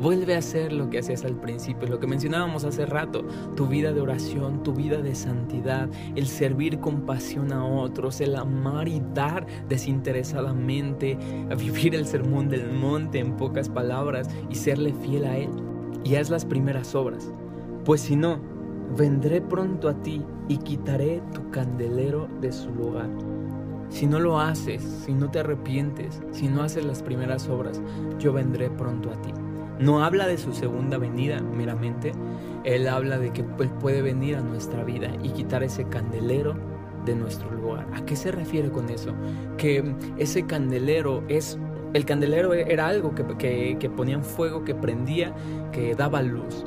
Vuelve 0.02 0.36
a 0.36 0.40
hacer 0.40 0.74
lo 0.74 0.90
que 0.90 1.00
hacías 1.00 1.24
al 1.24 1.36
principio, 1.40 1.88
lo 1.88 2.00
que 2.00 2.08
mencionábamos 2.08 2.64
hace 2.66 2.86
rato, 2.86 3.26
tu 3.56 3.68
vida 3.68 3.94
de 3.94 4.02
oración, 4.02 4.64
tu 4.64 4.74
vida 4.74 5.02
de 5.02 5.16
santidad, 5.16 5.90
el 6.16 6.28
servir 6.28 6.80
con 6.80 7.02
pasión 7.02 7.54
a 7.54 7.64
otros, 7.64 8.20
el 8.20 8.36
amar 8.36 8.88
y 8.88 9.02
dar 9.14 9.46
desinteresadamente, 9.70 11.18
a 11.50 11.56
vivir 11.56 11.96
el 11.96 12.06
sermón 12.06 12.50
del 12.50 12.72
monte 12.74 13.20
en 13.20 13.38
pocas 13.38 13.70
palabras 13.70 14.30
y 14.50 14.56
serle 14.56 14.94
fiel 14.94 15.26
a 15.26 15.38
Él. 15.38 15.52
Y 16.04 16.16
haz 16.16 16.30
las 16.30 16.44
primeras 16.44 16.96
obras, 16.96 17.32
pues 17.86 18.02
si 18.02 18.16
no, 18.16 18.40
vendré 18.98 19.42
pronto 19.42 19.88
a 19.88 19.94
ti 20.02 20.22
y 20.48 20.58
quitaré 20.58 21.22
tu 21.34 21.50
candelero 21.50 22.28
de 22.42 22.52
su 22.52 22.70
lugar. 22.72 23.10
Si 23.90 24.08
no 24.08 24.20
lo 24.20 24.40
haces, 24.40 24.82
si 25.06 25.14
no 25.14 25.30
te 25.30 25.40
arrepientes, 25.40 26.22
si 26.32 26.48
no 26.48 26.64
haces 26.64 26.84
las 26.84 27.04
primeras 27.04 27.48
obras, 27.48 27.82
yo 28.20 28.34
vendré 28.34 28.70
pronto 28.70 29.12
a 29.12 29.22
ti. 29.22 29.32
No 29.80 30.04
habla 30.04 30.28
de 30.28 30.38
su 30.38 30.54
segunda 30.54 30.98
venida 30.98 31.42
meramente, 31.42 32.12
Él 32.64 32.88
habla 32.88 33.18
de 33.18 33.32
que 33.32 33.42
Él 33.42 33.70
puede 33.80 34.02
venir 34.02 34.36
a 34.36 34.42
nuestra 34.42 34.84
vida 34.84 35.12
y 35.24 35.30
quitar 35.30 35.64
ese 35.64 35.86
candelero 35.86 36.56
de 37.06 37.16
nuestro 37.16 37.52
lugar. 37.52 37.88
¿A 37.94 38.06
qué 38.06 38.16
se 38.16 38.32
refiere 38.32 38.70
con 38.70 38.90
eso? 38.90 39.14
Que 39.58 39.96
ese 40.18 40.46
candelero 40.46 41.24
es... 41.28 41.58
El 41.94 42.06
candelero 42.06 42.54
era 42.54 42.88
algo 42.88 43.14
que, 43.14 43.24
que, 43.38 43.78
que 43.80 43.90
ponían 43.90 44.24
fuego, 44.24 44.64
que 44.64 44.74
prendía, 44.74 45.34
que 45.72 45.94
daba 45.94 46.24
luz. 46.24 46.66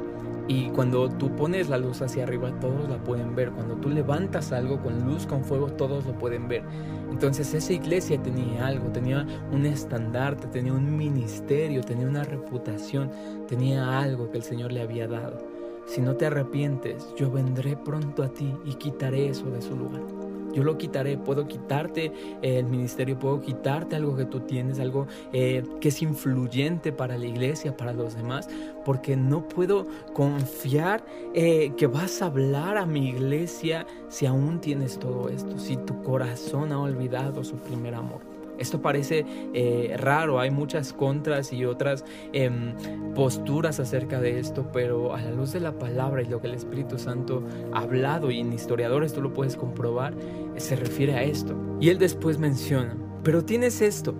Y 0.48 0.68
cuando 0.70 1.08
tú 1.08 1.34
pones 1.34 1.68
la 1.68 1.78
luz 1.78 2.02
hacia 2.02 2.22
arriba, 2.22 2.52
todos 2.60 2.88
la 2.88 2.98
pueden 2.98 3.34
ver. 3.34 3.50
Cuando 3.50 3.74
tú 3.76 3.88
levantas 3.88 4.52
algo 4.52 4.80
con 4.80 5.04
luz, 5.04 5.26
con 5.26 5.44
fuego, 5.44 5.68
todos 5.72 6.06
lo 6.06 6.16
pueden 6.16 6.46
ver. 6.46 6.62
Entonces 7.10 7.52
esa 7.52 7.72
iglesia 7.72 8.22
tenía 8.22 8.66
algo, 8.66 8.88
tenía 8.90 9.26
un 9.52 9.66
estandarte, 9.66 10.46
tenía 10.46 10.72
un 10.72 10.96
ministerio, 10.96 11.82
tenía 11.82 12.06
una 12.06 12.22
reputación, 12.22 13.10
tenía 13.48 13.98
algo 13.98 14.30
que 14.30 14.38
el 14.38 14.44
Señor 14.44 14.72
le 14.72 14.82
había 14.82 15.08
dado. 15.08 15.38
Si 15.86 16.00
no 16.00 16.16
te 16.16 16.26
arrepientes, 16.26 17.12
yo 17.16 17.30
vendré 17.30 17.76
pronto 17.76 18.22
a 18.22 18.28
ti 18.28 18.52
y 18.64 18.74
quitaré 18.74 19.28
eso 19.28 19.50
de 19.50 19.62
su 19.62 19.76
lugar. 19.76 20.25
Yo 20.56 20.64
lo 20.64 20.78
quitaré, 20.78 21.18
puedo 21.18 21.46
quitarte 21.46 22.10
el 22.40 22.64
ministerio, 22.64 23.18
puedo 23.18 23.42
quitarte 23.42 23.94
algo 23.94 24.16
que 24.16 24.24
tú 24.24 24.40
tienes, 24.40 24.80
algo 24.80 25.06
eh, 25.34 25.62
que 25.82 25.88
es 25.88 26.00
influyente 26.00 26.92
para 26.92 27.18
la 27.18 27.26
iglesia, 27.26 27.76
para 27.76 27.92
los 27.92 28.16
demás, 28.16 28.48
porque 28.82 29.18
no 29.18 29.46
puedo 29.46 29.86
confiar 30.14 31.04
eh, 31.34 31.74
que 31.76 31.86
vas 31.86 32.22
a 32.22 32.26
hablar 32.26 32.78
a 32.78 32.86
mi 32.86 33.10
iglesia 33.10 33.86
si 34.08 34.24
aún 34.24 34.58
tienes 34.62 34.98
todo 34.98 35.28
esto, 35.28 35.58
si 35.58 35.76
tu 35.76 36.02
corazón 36.02 36.72
ha 36.72 36.80
olvidado 36.80 37.44
su 37.44 37.56
primer 37.56 37.94
amor. 37.94 38.35
Esto 38.58 38.80
parece 38.80 39.24
eh, 39.54 39.96
raro, 39.98 40.40
hay 40.40 40.50
muchas 40.50 40.92
contras 40.92 41.52
y 41.52 41.64
otras 41.64 42.04
em, 42.32 42.74
posturas 43.14 43.80
acerca 43.80 44.20
de 44.20 44.38
esto, 44.38 44.70
pero 44.72 45.14
a 45.14 45.20
la 45.20 45.30
luz 45.30 45.52
de 45.52 45.60
la 45.60 45.78
palabra 45.78 46.22
y 46.22 46.26
lo 46.26 46.40
que 46.40 46.46
el 46.48 46.54
Espíritu 46.54 46.98
Santo 46.98 47.44
ha 47.72 47.80
hablado 47.80 48.30
y 48.30 48.40
en 48.40 48.52
historiadores 48.52 49.12
tú 49.12 49.22
lo 49.22 49.32
puedes 49.32 49.56
comprobar, 49.56 50.14
se 50.56 50.76
refiere 50.76 51.14
a 51.14 51.22
esto. 51.22 51.56
Y 51.80 51.90
él 51.90 51.98
después 51.98 52.38
menciona, 52.38 52.96
pero 53.22 53.44
tienes 53.44 53.80
esto, 53.80 54.14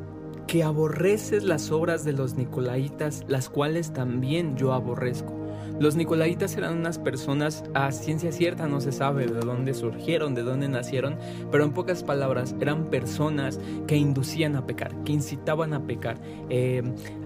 que 0.47 0.63
aborreces 0.63 1.43
las 1.43 1.71
obras 1.71 2.05
de 2.05 2.13
los 2.13 2.35
Nicolaitas, 2.35 3.25
las 3.29 3.49
cuales 3.49 3.93
también 3.93 4.57
yo 4.57 4.73
aborrezco. 4.73 5.36
Los 5.79 5.95
Nicolaitas 5.95 6.57
eran 6.57 6.79
unas 6.79 6.99
personas, 6.99 7.65
a 7.75 7.93
ciencia 7.93 8.33
cierta 8.33 8.67
no 8.67 8.81
se 8.81 8.93
sabe 8.93 9.27
de 9.27 9.41
dónde 9.41 9.75
surgieron, 9.75 10.35
de 10.35 10.43
dónde 10.43 10.69
nacieron, 10.69 11.17
pero 11.51 11.65
en 11.65 11.73
pocas 11.73 12.03
palabras 12.03 12.55
eran 12.61 12.89
personas 12.89 13.61
que 13.87 13.97
inducían 13.97 14.57
a 14.57 14.67
pecar, 14.67 14.93
que 15.05 15.13
incitaban 15.13 15.75
a 15.75 15.87
pecar, 15.87 16.19
eh, 16.49 16.83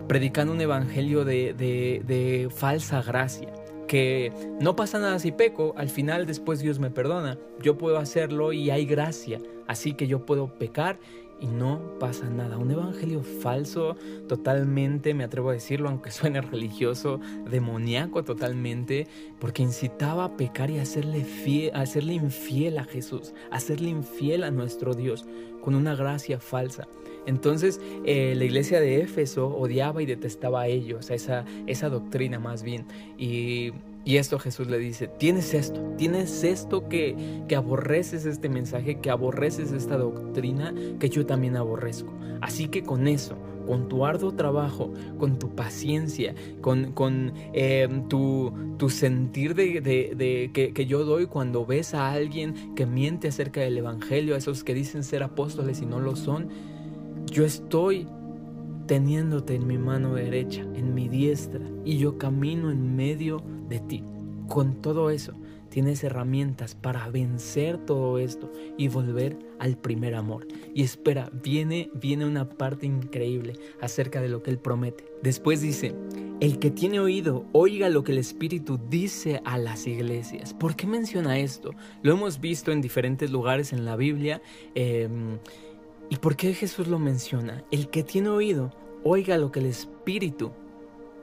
predicando 0.09 0.53
un 0.53 0.61
evangelio 0.61 1.25
de, 1.25 1.55
de 1.55 2.49
falsa 2.51 3.03
gracia 3.03 3.53
que 3.91 4.33
no 4.61 4.77
pasa 4.77 5.01
nada 5.01 5.19
si 5.19 5.33
peco, 5.33 5.75
al 5.77 5.89
final 5.89 6.25
después 6.25 6.61
Dios 6.61 6.79
me 6.79 6.91
perdona, 6.91 7.39
yo 7.61 7.77
puedo 7.77 7.99
hacerlo 7.99 8.53
y 8.53 8.71
hay 8.71 8.87
gracia, 8.87 9.41
así 9.67 9.95
que 9.95 10.07
yo 10.07 10.25
puedo 10.25 10.59
pecar 10.59 11.01
y 11.41 11.47
no 11.47 11.99
pasa 11.99 12.29
nada. 12.29 12.59
Un 12.59 12.71
evangelio 12.71 13.23
falso 13.23 13.97
totalmente, 14.29 15.15
me 15.15 15.25
atrevo 15.25 15.51
a 15.51 15.55
decirlo, 15.55 15.89
aunque 15.89 16.11
suene 16.11 16.41
religioso, 16.41 17.21
demoníaco 17.51 18.25
totalmente, 18.25 19.07
porque 19.39 19.63
incitaba 19.63 20.25
a 20.25 20.37
pecar 20.37 20.71
y 20.71 20.79
a 20.79 20.83
hacerle, 20.83 21.25
hacerle 21.73 22.15
infiel 22.15 22.79
a 22.79 22.85
Jesús, 22.85 23.33
a 23.51 23.57
hacerle 23.57 23.89
infiel 23.91 24.45
a 24.45 24.51
nuestro 24.51 24.95
Dios, 24.95 25.27
con 25.63 25.75
una 25.75 25.95
gracia 25.95 26.41
falsa. 26.41 26.89
Entonces 27.27 27.81
eh, 28.05 28.35
la 28.37 28.45
iglesia 28.45 28.81
de 28.81 29.03
Éfeso 29.03 29.49
odiaba 29.49 30.03
y 30.03 30.07
detestaba 30.07 30.63
a 30.63 30.67
ellos, 30.69 31.11
a 31.11 31.15
esa, 31.15 31.45
esa 31.67 31.89
doctrina 31.89 32.39
más 32.39 32.63
bien. 32.63 32.87
Y 33.19 33.73
y 34.05 34.17
esto 34.17 34.39
Jesús 34.39 34.69
le 34.69 34.79
dice, 34.79 35.09
tienes 35.09 35.53
esto, 35.53 35.81
tienes 35.99 36.43
esto 36.43 36.89
que, 36.89 37.43
que 37.49 37.57
aborreces 37.57 38.25
este 38.25 38.49
mensaje, 38.49 38.99
que 38.99 39.11
aborreces 39.11 39.73
esta 39.73 39.99
doctrina 39.99 40.75
que 40.99 41.11
yo 41.11 41.27
también 41.27 41.57
aborrezco. 41.57 42.13
Así 42.41 42.69
que 42.69 42.83
con 42.83 43.07
eso, 43.07 43.37
con 43.67 43.89
tu 43.89 44.07
arduo 44.07 44.33
trabajo, 44.33 44.93
con 45.19 45.39
tu 45.39 45.55
paciencia, 45.55 46.35
con, 46.63 46.93
con 46.93 47.33
eh, 47.53 47.89
tu, 48.09 48.53
tu, 48.79 48.89
sentir 48.89 49.55
de, 49.55 49.81
de, 49.83 50.51
que, 50.55 50.73
que, 50.73 50.87
yo 50.87 51.05
doy 51.05 51.27
cuando 51.27 51.67
ves 51.67 51.93
a 51.93 52.11
alguien 52.11 52.75
que 52.75 52.87
miente 52.87 53.29
acerca 53.29 53.61
del 53.61 53.77
Evangelio, 53.77 54.35
a 54.35 54.39
esos 54.39 54.65
que 54.65 54.73
dicen 54.73 55.05
ser 55.05 55.23
apóstoles 55.23 55.83
y 55.83 55.87
no 55.87 56.01
lo 56.01 56.17
son, 56.17 56.49
yo 57.27 57.45
estoy 57.45 58.09
teniéndote 58.91 59.55
en 59.55 59.69
mi 59.69 59.79
mano 59.79 60.15
derecha, 60.15 60.63
en 60.75 60.95
mi 60.95 61.09
diestra, 61.09 61.61
y 61.85 61.99
yo 61.99 62.19
camino 62.19 62.73
en 62.73 62.97
medio 62.97 63.41
de 63.69 63.79
ti. 63.79 64.03
Con 64.49 64.83
todo 64.83 65.11
eso, 65.11 65.33
tienes 65.69 66.03
herramientas 66.03 66.75
para 66.75 67.09
vencer 67.09 67.79
todo 67.79 68.19
esto 68.19 68.51
y 68.77 68.89
volver 68.89 69.39
al 69.61 69.77
primer 69.77 70.17
amor. 70.17 70.49
Y 70.75 70.83
espera, 70.83 71.31
viene, 71.41 71.89
viene 71.95 72.27
una 72.27 72.49
parte 72.49 72.85
increíble 72.85 73.53
acerca 73.81 74.21
de 74.21 74.29
lo 74.29 74.43
que 74.43 74.51
Él 74.51 74.59
promete. 74.59 75.05
Después 75.23 75.61
dice, 75.61 75.95
el 76.41 76.59
que 76.59 76.73
tiene 76.73 76.99
oído, 76.99 77.45
oiga 77.53 77.91
lo 77.91 78.03
que 78.03 78.11
el 78.11 78.19
Espíritu 78.19 78.81
dice 78.91 79.41
a 79.45 79.57
las 79.57 79.87
iglesias. 79.87 80.53
¿Por 80.53 80.75
qué 80.75 80.89
menciona 80.89 81.39
esto? 81.39 81.71
Lo 82.03 82.13
hemos 82.13 82.41
visto 82.41 82.73
en 82.73 82.81
diferentes 82.81 83.31
lugares 83.31 83.73
en 83.73 83.85
la 83.85 83.95
Biblia. 83.95 84.43
Em, 84.75 85.39
¿Y 86.11 86.17
por 86.17 86.37
qué 86.37 86.53
Jesús 86.53 86.89
lo 86.89 86.99
menciona? 86.99 87.65
El 87.71 87.89
que 87.89 88.03
tiene 88.03 88.29
oído, 88.29 88.73
oiga 89.05 89.39
lo 89.39 89.51
que 89.51 89.61
el 89.61 89.67
Espíritu 89.67 90.53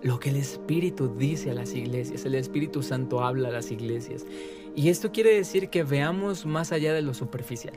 lo 0.02 0.20
que 0.20 0.30
el 0.30 0.36
Espíritu 0.36 1.08
dice 1.18 1.50
a 1.50 1.54
las 1.56 1.74
iglesias, 1.74 2.24
el 2.26 2.36
Espíritu 2.36 2.84
Santo 2.84 3.24
habla 3.24 3.50
a 3.50 3.52
las 3.52 3.72
iglesias. 3.72 4.26
Y 4.76 4.90
esto 4.90 5.12
quiere 5.12 5.34
decir 5.36 5.70
que 5.70 5.84
veamos 5.84 6.46
más 6.46 6.72
allá 6.72 6.94
de 6.94 7.02
lo 7.02 7.16
superficial, 7.16 7.74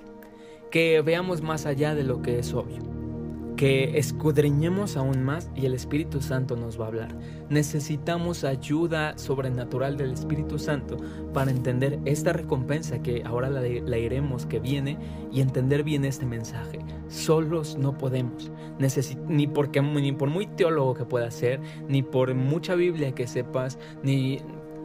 que 0.71 1.00
veamos 1.00 1.40
más 1.40 1.64
allá 1.64 1.95
de 1.95 2.05
lo 2.05 2.21
que 2.21 2.38
es 2.38 2.52
obvio 2.52 3.00
que 3.61 3.99
escudriñemos 3.99 4.97
aún 4.97 5.23
más 5.23 5.50
y 5.55 5.67
el 5.67 5.75
Espíritu 5.75 6.23
Santo 6.23 6.57
nos 6.57 6.81
va 6.81 6.87
a 6.87 6.88
hablar. 6.88 7.14
Necesitamos 7.50 8.43
ayuda 8.43 9.19
sobrenatural 9.19 9.99
del 9.99 10.14
Espíritu 10.14 10.59
Santo 10.59 10.97
para 11.35 11.50
entender 11.50 11.99
esta 12.07 12.33
recompensa 12.33 13.02
que 13.02 13.23
ahora 13.23 13.50
la, 13.50 13.99
iremos, 13.99 14.47
que 14.47 14.61
viene, 14.61 14.97
y 15.31 15.43
entender 15.43 15.83
bien 15.83 16.07
este 16.07 16.25
mensaje. 16.25 16.79
Solos 17.09 17.76
no 17.76 17.99
podemos, 17.99 18.50
ni, 19.29 19.47
porque, 19.47 19.83
ni 19.83 20.12
por 20.12 20.31
muy 20.31 20.47
teólogo 20.47 20.95
que 20.95 21.05
pueda 21.05 21.31
ser, 21.31 21.61
ni 21.87 22.02
por 22.02 22.35
mucha 22.35 22.75
Biblia 22.75 23.14
que 23.14 23.26
sepas, 23.26 23.79
ni 24.02 24.38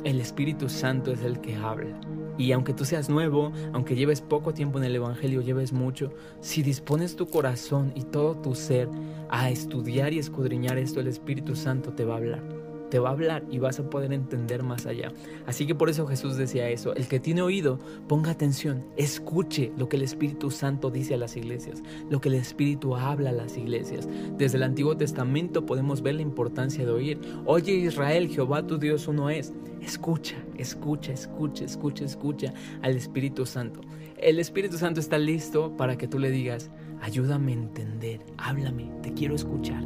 el 0.06 0.22
Espíritu 0.22 0.70
Santo 0.70 1.12
es 1.12 1.22
el 1.24 1.42
que 1.42 1.56
habla. 1.56 2.00
Y 2.38 2.52
aunque 2.52 2.74
tú 2.74 2.86
seas 2.86 3.10
nuevo, 3.10 3.52
aunque 3.74 3.96
lleves 3.96 4.22
poco 4.22 4.54
tiempo 4.54 4.78
en 4.78 4.86
el 4.86 4.96
Evangelio, 4.96 5.42
lleves 5.42 5.74
mucho, 5.74 6.14
si 6.42 6.62
dispones 6.62 7.16
tu 7.16 7.28
corazón 7.28 7.92
y 7.96 8.04
todo 8.04 8.36
tu 8.36 8.54
ser 8.56 8.88
a 9.30 9.50
estudiar 9.50 10.14
y 10.14 10.20
escudriñar 10.20 10.78
esto, 10.78 11.00
el 11.00 11.08
Espíritu 11.08 11.56
Santo 11.56 11.92
te 11.92 12.06
va 12.06 12.14
a 12.14 12.18
hablar 12.18 12.55
te 12.96 13.00
va 13.00 13.10
a 13.10 13.12
hablar 13.12 13.44
y 13.52 13.60
vas 13.60 13.78
a 13.78 13.90
poder 13.90 14.14
entender 14.14 14.64
más 14.64 14.86
allá. 14.86 15.12
Así 15.46 15.68
que 15.68 15.75
por 15.75 15.90
eso 15.90 16.08
Jesús 16.08 16.38
decía 16.38 16.70
eso, 16.70 16.96
el 16.96 17.10
que 17.10 17.20
tiene 17.20 17.42
oído, 17.42 17.78
ponga 18.08 18.32
atención, 18.32 18.86
escuche 18.96 19.74
lo 19.78 19.90
que 19.90 19.98
el 19.98 20.04
Espíritu 20.04 20.50
Santo 20.50 20.92
dice 20.92 21.14
a 21.14 21.18
las 21.18 21.36
iglesias, 21.36 21.84
lo 22.10 22.22
que 22.22 22.30
el 22.30 22.36
Espíritu 22.36 22.96
habla 22.96 23.32
a 23.32 23.34
las 23.34 23.58
iglesias. 23.58 24.08
Desde 24.38 24.56
el 24.56 24.64
Antiguo 24.64 24.96
Testamento 24.96 25.66
podemos 25.66 26.02
ver 26.02 26.16
la 26.16 26.22
importancia 26.22 26.86
de 26.86 26.92
oír. 26.94 27.20
Oye 27.46 27.74
Israel, 27.74 28.30
Jehová 28.30 28.66
tu 28.66 28.78
Dios 28.78 29.10
uno 29.10 29.30
es. 29.30 29.52
Escucha, 29.82 30.38
escucha, 30.58 31.12
escucha, 31.12 31.66
escucha, 31.66 32.06
escucha 32.06 32.54
al 32.82 32.96
Espíritu 32.96 33.46
Santo. 33.46 33.82
El 34.16 34.40
Espíritu 34.40 34.78
Santo 34.78 35.02
está 35.02 35.18
listo 35.18 35.75
para 35.75 35.98
que 35.98 36.08
tú 36.08 36.18
le 36.18 36.32
digas, 36.32 36.72
ayúdame 37.02 37.52
a 37.52 37.56
entender, 37.56 38.22
háblame, 38.38 38.90
te 39.04 39.14
quiero 39.14 39.36
escuchar, 39.36 39.84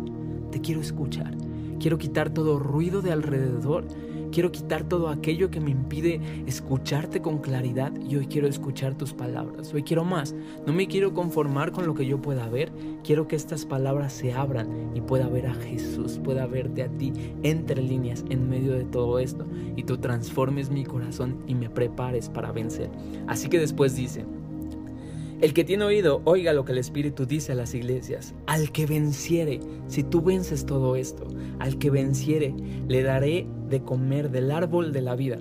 te 0.51 0.62
quiero 0.62 0.82
escuchar. 0.82 1.49
Quiero 1.79 1.98
quitar 1.98 2.29
todo 2.29 2.59
ruido 2.59 3.01
de 3.01 3.12
alrededor. 3.12 3.86
Quiero 4.31 4.51
quitar 4.51 4.83
todo 4.83 5.09
aquello 5.09 5.50
que 5.50 5.59
me 5.59 5.71
impide 5.71 6.21
escucharte 6.45 7.21
con 7.21 7.39
claridad 7.39 7.91
y 8.00 8.15
hoy 8.15 8.27
quiero 8.27 8.48
escuchar 8.48 8.95
tus 8.95 9.13
palabras. 9.13 9.74
Hoy 9.74 9.83
quiero 9.83 10.03
más. 10.03 10.36
No 10.67 10.74
me 10.74 10.88
quiero 10.88 11.13
conformar 11.13 11.71
con 11.71 11.88
lo 11.88 11.95
que 11.95 12.05
yo 12.05 12.21
pueda 12.21 12.48
ver. 12.48 12.71
Quiero 13.03 13.27
que 13.27 13.36
estas 13.36 13.65
palabras 13.65 14.13
se 14.13 14.33
abran 14.33 14.91
y 14.93 15.01
pueda 15.01 15.27
ver 15.29 15.48
a 15.48 15.53
Jesús, 15.55 16.19
pueda 16.24 16.45
verte 16.45 16.83
a 16.83 16.89
ti 16.89 17.12
entre 17.41 17.81
líneas 17.81 18.24
en 18.29 18.50
medio 18.50 18.74
de 18.74 18.83
todo 18.83 19.17
esto 19.17 19.48
y 19.75 19.83
tú 19.83 19.98
transformes 19.98 20.69
mi 20.69 20.83
corazón 20.83 21.43
y 21.48 21.55
me 21.55 21.69
prepares 21.69 22.29
para 22.29 22.51
vencer. 22.51 22.91
Así 23.25 23.50
que 23.50 23.57
después 23.57 23.95
dice, 23.95 24.25
el 25.41 25.53
que 25.53 25.63
tiene 25.63 25.86
oído, 25.86 26.22
oiga 26.25 26.51
lo 26.51 26.65
que 26.65 26.74
el 26.74 26.79
Espíritu 26.79 27.25
dice 27.25 27.53
a 27.53 27.55
las 27.55 27.74
iglesias. 27.74 28.36
Al 28.46 28.72
que 28.72 28.86
venciere, 28.86 29.62
si 29.88 30.03
tú 30.03 30.22
vences 30.22 30.65
todo 30.65 30.98
esto, 30.98 31.27
al 31.60 31.77
que 31.77 31.89
venciere, 31.89 32.53
le 32.88 33.03
daré 33.03 33.48
de 33.69 33.81
comer 33.81 34.31
del 34.31 34.51
árbol 34.51 34.91
de 34.91 35.01
la 35.01 35.15
vida, 35.15 35.38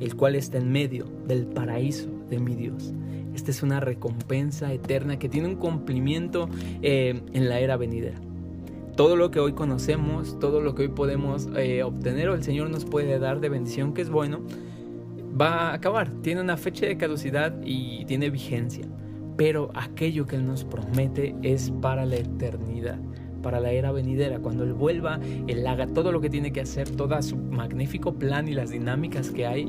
el 0.00 0.16
cual 0.16 0.36
está 0.36 0.56
en 0.56 0.72
medio 0.72 1.04
del 1.26 1.46
paraíso 1.46 2.08
de 2.30 2.38
mi 2.38 2.54
Dios. 2.54 2.94
Esta 3.34 3.50
es 3.50 3.62
una 3.62 3.80
recompensa 3.80 4.72
eterna 4.72 5.18
que 5.18 5.28
tiene 5.28 5.48
un 5.48 5.56
cumplimiento 5.56 6.48
eh, 6.80 7.20
en 7.32 7.48
la 7.48 7.60
era 7.60 7.76
venidera. 7.76 8.20
Todo 8.96 9.16
lo 9.16 9.30
que 9.30 9.40
hoy 9.40 9.52
conocemos, 9.52 10.38
todo 10.38 10.60
lo 10.60 10.74
que 10.74 10.82
hoy 10.82 10.88
podemos 10.88 11.48
eh, 11.56 11.82
obtener 11.82 12.30
o 12.30 12.34
el 12.34 12.42
Señor 12.42 12.70
nos 12.70 12.84
puede 12.84 13.18
dar 13.18 13.40
de 13.40 13.50
bendición 13.50 13.92
que 13.92 14.02
es 14.02 14.10
bueno, 14.10 14.40
va 15.38 15.70
a 15.70 15.74
acabar, 15.74 16.10
tiene 16.22 16.40
una 16.40 16.56
fecha 16.56 16.86
de 16.86 16.96
caducidad 16.96 17.54
y 17.64 18.04
tiene 18.04 18.28
vigencia, 18.28 18.86
pero 19.36 19.70
aquello 19.74 20.26
que 20.26 20.36
Él 20.36 20.46
nos 20.46 20.64
promete 20.64 21.34
es 21.42 21.70
para 21.80 22.04
la 22.06 22.16
eternidad 22.16 22.98
para 23.42 23.60
la 23.60 23.72
era 23.72 23.92
venidera, 23.92 24.38
cuando 24.38 24.64
Él 24.64 24.72
vuelva, 24.72 25.20
Él 25.48 25.66
haga 25.66 25.86
todo 25.88 26.12
lo 26.12 26.20
que 26.20 26.30
tiene 26.30 26.52
que 26.52 26.60
hacer, 26.60 26.88
todo 26.90 27.20
su 27.20 27.36
magnífico 27.36 28.14
plan 28.14 28.48
y 28.48 28.52
las 28.52 28.70
dinámicas 28.70 29.30
que 29.30 29.46
hay, 29.46 29.68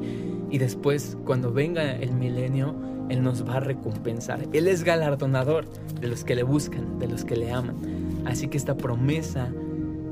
y 0.50 0.58
después 0.60 1.17
cuando 1.25 1.51
venga 1.51 1.96
el 1.96 2.13
milenio, 2.13 2.75
Él 3.10 3.24
nos 3.24 3.46
va 3.46 3.55
a 3.55 3.60
recompensar. 3.60 4.48
Él 4.53 4.67
es 4.67 4.84
galardonador 4.84 5.65
de 6.00 6.08
los 6.08 6.24
que 6.24 6.36
le 6.36 6.43
buscan, 6.43 7.00
de 7.00 7.08
los 7.08 7.25
que 7.25 7.36
le 7.36 7.51
aman. 7.51 7.75
Así 8.25 8.48
que 8.48 8.58
esta 8.58 8.77
promesa 8.77 9.51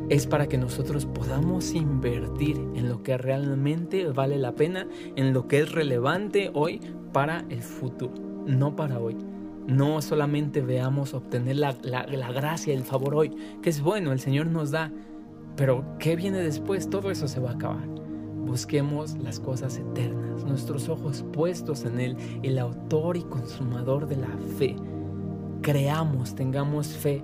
es 0.09 0.27
para 0.27 0.47
que 0.47 0.57
nosotros 0.57 1.05
podamos 1.05 1.73
invertir 1.73 2.57
en 2.75 2.89
lo 2.89 3.01
que 3.01 3.17
realmente 3.17 4.07
vale 4.07 4.37
la 4.37 4.53
pena, 4.53 4.87
en 5.15 5.31
lo 5.31 5.47
que 5.47 5.59
es 5.59 5.71
relevante 5.71 6.51
hoy 6.53 6.81
para 7.13 7.45
el 7.49 7.61
futuro, 7.61 8.13
no 8.45 8.75
para 8.75 8.99
hoy. 8.99 9.15
No 9.67 10.01
solamente 10.01 10.61
veamos 10.61 11.13
obtener 11.13 11.57
la, 11.57 11.75
la, 11.83 12.31
gracia, 12.31 12.73
el 12.73 12.83
favor 12.83 13.15
hoy, 13.15 13.35
que 13.61 13.69
es 13.69 13.81
bueno, 13.81 14.11
el 14.11 14.19
Señor 14.19 14.47
nos 14.47 14.71
da, 14.71 14.91
pero 15.55 15.85
¿qué 15.99 16.15
viene 16.15 16.39
después? 16.39 16.89
Todo 16.89 17.11
eso 17.11 17.27
se 17.27 17.39
va 17.39 17.51
a 17.51 17.53
acabar. 17.53 17.87
Busquemos 18.45 19.17
las 19.19 19.39
cosas 19.39 19.77
eternas, 19.77 20.43
nuestros 20.43 20.89
ojos 20.89 21.23
puestos 21.31 21.85
en 21.85 21.99
Él, 21.99 22.17
el 22.43 22.57
autor 22.57 23.17
y 23.17 23.23
consumador 23.23 24.07
de 24.07 24.17
la 24.17 24.37
fe. 24.57 24.75
Creamos, 25.61 26.35
tengamos 26.35 26.87
fe 26.87 27.23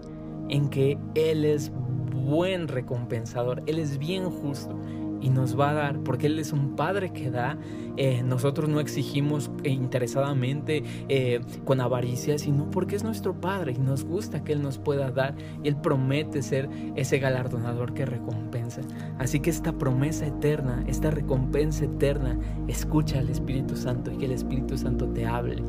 en 0.50 0.70
que 0.70 0.98
Él 1.16 1.44
es 1.44 1.72
buen 2.14 2.68
recompensador, 2.68 3.64
Él 3.66 3.80
es 3.80 3.98
bien 3.98 4.30
justo 4.30 4.78
y 5.22 5.30
nos 5.30 5.60
va 5.60 5.72
a 5.72 5.74
dar, 5.74 6.00
porque 6.00 6.28
Él 6.28 6.40
es 6.40 6.52
un 6.54 6.76
Padre 6.76 7.12
que 7.12 7.32
da. 7.32 7.58
Eh, 7.98 8.22
nosotros 8.24 8.70
no 8.70 8.80
exigimos 8.80 9.50
interesadamente 9.64 10.84
eh, 11.10 11.42
con 11.66 11.82
avaricia, 11.82 12.38
sino 12.38 12.70
porque 12.70 12.96
es 12.96 13.04
nuestro 13.04 13.40
Padre 13.40 13.74
y 13.76 13.80
nos 13.80 14.04
gusta 14.04 14.44
que 14.44 14.54
Él 14.54 14.62
nos 14.62 14.78
pueda 14.78 15.12
dar 15.12 15.36
y 15.64 15.68
Él 15.68 15.78
promete 15.78 16.42
ser 16.42 16.70
ese 16.96 17.20
galardonador 17.20 17.94
que 17.94 18.06
recompensa. 18.06 18.82
Así 19.18 19.40
que 19.40 19.50
esta 19.50 19.74
promesa 19.78 20.28
eterna, 20.28 20.84
esta 20.88 21.10
recompensa 21.10 21.86
eterna, 21.86 22.40
escucha 22.68 23.20
al 23.20 23.30
Espíritu 23.30 23.76
Santo 23.76 24.12
y 24.12 24.18
que 24.18 24.26
el 24.26 24.32
Espíritu 24.32 24.78
Santo 24.78 25.08
te 25.08 25.26
hable 25.26 25.64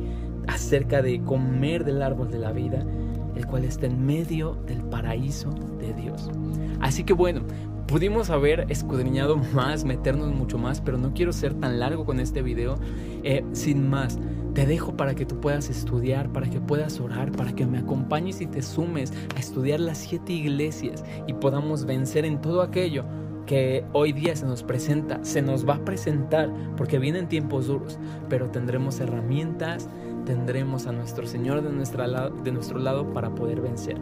acerca 0.47 1.01
de 1.01 1.21
comer 1.23 1.83
del 1.83 2.01
árbol 2.01 2.29
de 2.31 2.39
la 2.39 2.51
vida 2.51 2.85
el 3.35 3.47
cual 3.47 3.63
está 3.63 3.85
en 3.85 4.05
medio 4.05 4.55
del 4.67 4.83
paraíso 4.83 5.49
de 5.79 5.93
Dios. 5.93 6.29
Así 6.81 7.03
que 7.03 7.13
bueno, 7.13 7.41
pudimos 7.89 8.29
haber 8.29 8.67
escudriñado 8.69 9.35
más, 9.53 9.83
meternos 9.83 10.31
mucho 10.31 10.59
más, 10.59 10.79
pero 10.79 10.97
no 10.99 11.11
quiero 11.13 11.33
ser 11.33 11.55
tan 11.55 11.79
largo 11.79 12.05
con 12.05 12.19
este 12.19 12.43
video. 12.43 12.77
Eh, 13.23 13.43
sin 13.51 13.89
más, 13.89 14.19
te 14.53 14.67
dejo 14.67 14.95
para 14.95 15.15
que 15.15 15.25
tú 15.25 15.39
puedas 15.39 15.69
estudiar, 15.71 16.31
para 16.31 16.47
que 16.49 16.61
puedas 16.61 16.99
orar, 16.99 17.31
para 17.31 17.53
que 17.53 17.65
me 17.65 17.79
acompañes 17.79 18.41
y 18.41 18.45
te 18.45 18.61
sumes 18.61 19.11
a 19.35 19.39
estudiar 19.39 19.79
las 19.79 19.97
siete 19.97 20.33
iglesias 20.33 21.03
y 21.27 21.33
podamos 21.33 21.85
vencer 21.85 22.25
en 22.25 22.39
todo 22.39 22.61
aquello 22.61 23.05
que 23.47 23.83
hoy 23.93 24.13
día 24.13 24.35
se 24.35 24.45
nos 24.45 24.61
presenta, 24.61 25.23
se 25.23 25.41
nos 25.41 25.67
va 25.67 25.75
a 25.75 25.85
presentar, 25.85 26.53
porque 26.77 26.99
vienen 26.99 27.27
tiempos 27.27 27.65
duros, 27.65 27.97
pero 28.29 28.51
tendremos 28.51 28.99
herramientas, 28.99 29.89
tendremos 30.25 30.85
a 30.85 30.91
nuestro 30.91 31.25
Señor 31.25 31.63
de, 31.63 31.71
nuestro 32.51 32.77
lado 32.77 33.11
para 33.11 33.33
poder 33.33 33.61
vencer. 33.61 33.97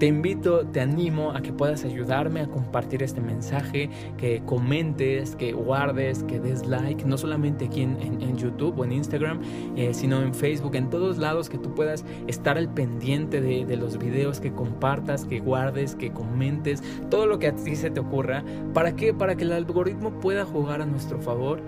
Te 0.00 0.06
invito, 0.06 0.66
te 0.66 0.80
animo 0.80 1.32
a 1.32 1.42
que 1.42 1.52
puedas 1.52 1.84
ayudarme 1.84 2.40
a 2.40 2.46
compartir 2.46 3.02
este 3.02 3.20
mensaje, 3.20 3.90
que 4.16 4.42
comentes, 4.46 5.36
que 5.36 5.52
guardes, 5.52 6.22
que 6.22 6.40
des 6.40 6.64
like, 6.66 7.04
no 7.04 7.18
solamente 7.18 7.66
aquí 7.66 7.82
en, 7.82 8.34
YouTube 8.34 8.78
o 8.78 8.84
en 8.86 8.92
Instagram, 8.92 9.42
eh, 9.76 9.92
sino 9.92 10.22
en 10.22 10.32
Facebook, 10.32 10.74
en 10.76 10.88
todos 10.88 11.18
lados, 11.18 11.50
que 11.50 11.58
tú 11.58 11.74
puedas 11.74 12.06
estar 12.28 12.56
al 12.56 12.72
pendiente 12.72 13.42
de, 13.42 13.66
de, 13.66 13.76
los 13.76 13.98
videos, 13.98 14.40
que 14.40 14.54
compartas, 14.54 15.26
que 15.26 15.38
guardes, 15.40 15.96
que 15.96 16.10
comentes, 16.12 16.82
todo 17.10 17.26
lo 17.26 17.38
que 17.38 17.48
a 17.48 17.54
ti 17.54 17.76
se 17.76 17.90
te 17.90 18.00
ocurra. 18.00 18.42
¿Para 18.72 18.96
qué? 18.96 19.12
Para 19.12 19.34
que 19.34 19.44
el 19.44 19.52
algoritmo 19.52 20.18
pueda 20.18 20.46
jugar 20.46 20.80
a 20.80 20.86
nuestro 20.86 21.20
favor 21.20 21.60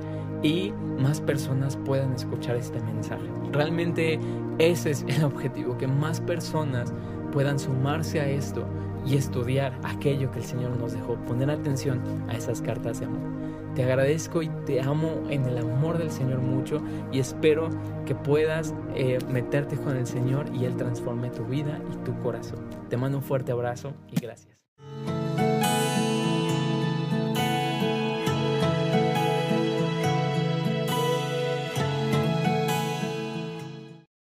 y 0.42 0.72
más 0.98 1.20
personas 1.20 1.76
puedan 1.76 2.14
escuchar 2.14 2.56
este 2.56 2.80
mensaje. 2.80 3.28
Realmente 3.52 4.18
ese 4.58 4.92
es 4.92 5.04
el 5.06 5.22
objetivo, 5.24 5.76
que 5.76 5.86
más 5.86 6.22
personas 6.22 6.94
puedan 7.33 7.59
sumarse 7.59 8.21
a 8.21 8.29
esto 8.29 8.66
y 9.05 9.16
estudiar 9.16 9.79
aquello 9.83 10.31
que 10.31 10.38
el 10.38 10.45
Señor 10.45 10.77
nos 10.79 10.92
dejó, 10.92 11.16
poner 11.25 11.51
atención 11.51 12.01
a 12.29 12.37
esas 12.37 12.62
cartas 12.62 13.01
de 13.01 13.07
amor. 13.07 13.33
Te 13.75 13.85
agradezco 13.85 14.42
y 14.42 14.49
te 14.66 14.83
amo 14.83 15.23
en 15.31 15.47
el 15.47 15.59
amor 15.59 15.97
del 15.97 16.11
Señor 16.11 16.40
mucho 16.40 16.83
y 17.11 17.18
espero 17.18 17.71
que 18.05 18.14
puedas 18.14 18.75
eh, 18.95 19.18
meterte 19.31 19.77
con 19.77 19.97
el 19.97 20.07
Señor 20.07 20.47
y 20.55 20.66
Él 20.66 20.77
transforme 20.77 21.31
tu 21.31 21.45
vida 21.45 21.81
y 21.92 21.97
tu 22.05 22.16
corazón. 22.21 22.59
Te 22.90 22.97
mando 22.97 23.18
un 23.18 23.25
fuerte 23.25 23.51
abrazo 23.51 23.95
y 24.11 24.21
gracias. 24.21 24.51